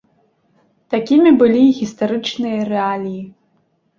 Такімі 0.93 1.31
былі 1.41 1.61
гістарычныя 1.79 2.59
рэаліі. 2.73 3.23